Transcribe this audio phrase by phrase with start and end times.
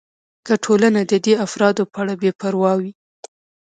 [0.45, 2.91] که ټولنه د دې افرادو په اړه بې پروا وي.